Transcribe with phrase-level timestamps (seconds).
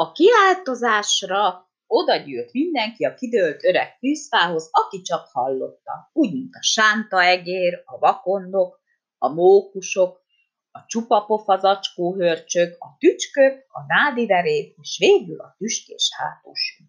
[0.00, 6.62] A kiáltozásra oda gyűlt mindenki a kidőlt öreg fűzfához, aki csak hallotta, úgy, mint a
[6.62, 8.80] sánta egér, a vakondok,
[9.18, 10.22] a mókusok,
[10.70, 16.84] a csupapofa zacskó hörcsök, a tücskök, a nádiverék, és végül a tüskés hátusú.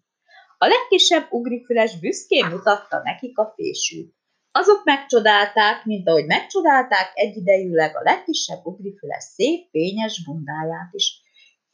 [0.58, 4.14] A legkisebb ugrifüles büszkén mutatta nekik a fésűt.
[4.52, 11.21] Azok megcsodálták, mint ahogy megcsodálták egyidejűleg a legkisebb ugrifüles szép, fényes bundáját is.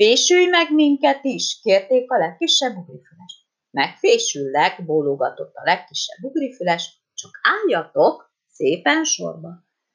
[0.02, 3.46] Fésülj meg minket is, kérték a legkisebb ugrifüles.
[3.70, 9.48] Megfésüllek, bólogatott a legkisebb ugrifüles, csak álljatok szépen sorba.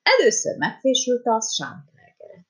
[0.03, 2.45] Először megfésülte az sántaegeret.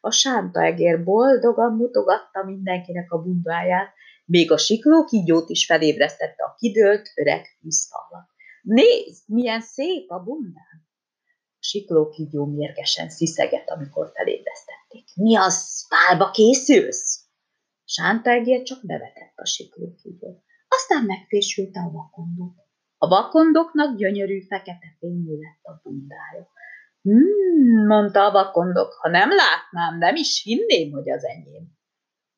[0.00, 3.92] A sántaegér boldogan mutogatta mindenkinek a bundáját,
[4.24, 8.28] még a siklókígyót is felébresztette a kidőlt öreg fűszfallat.
[8.62, 10.86] Nézd, milyen szép a bundám!
[11.58, 14.73] A siklókígyó mérgesen sziszegett, amikor felébresztették.
[15.14, 17.24] Mi az, pálba készülsz?
[17.84, 20.42] Sántaegér csak bevetett a siklókígyót.
[20.68, 22.54] Aztán megfésülte a vakondot.
[22.98, 26.48] A vakondoknak gyönyörű fekete fényű lett a bundája.
[27.02, 31.72] Hmm, mondta a vakondok, ha nem látnám, nem is hinném, hogy az enyém.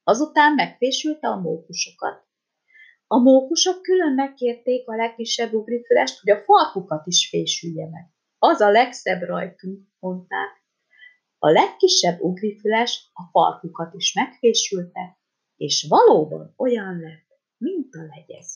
[0.03, 2.25] Azután megfésülte a mókusokat.
[3.07, 8.11] A mókusok külön megkérték a legkisebb ugrifülest, hogy a farkukat is fésülje meg.
[8.39, 10.66] Az a legszebb rajtunk, mondták.
[11.47, 15.19] A legkisebb ugrifüles a farkukat is megfésülte,
[15.57, 18.55] és valóban olyan lett, mint a legyező.